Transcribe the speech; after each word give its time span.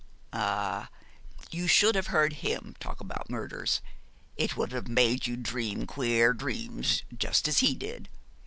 'Ah, 0.33 0.89
you 1.51 1.67
should 1.67 1.93
have 1.93 2.07
heard 2.07 2.33
him 2.41 2.75
talk 2.79 2.99
about 3.01 3.29
murders. 3.29 3.83
It 4.35 4.57
would 4.57 4.71
have 4.71 4.87
made 4.87 5.27
you 5.27 5.37
dream 5.37 5.85
queer 5.85 6.33
dreams, 6.33 7.03
just 7.15 7.47
as 7.47 7.59
he 7.59 7.75
did. 7.75 8.09